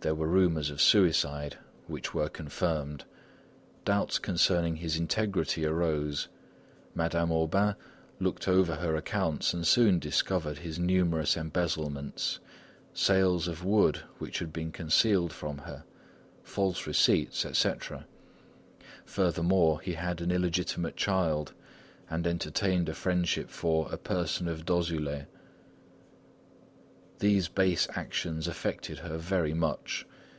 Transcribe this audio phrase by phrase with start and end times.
[0.00, 1.58] There were rumours of suicide,
[1.88, 3.04] which were confirmed;
[3.84, 6.28] doubts concerning his integrity arose.
[6.94, 7.74] Madame Aubain
[8.20, 12.38] looked over her accounts and soon discovered his numerous embezzlements;
[12.94, 15.82] sales of wood which had been concealed from her,
[16.44, 18.06] false receipts, etc.
[19.04, 21.54] Furthermore, he had an illegitimate child,
[22.08, 25.26] and entertained a friendship for "a person in Dozulé."
[27.20, 30.06] These base actions affected her very much.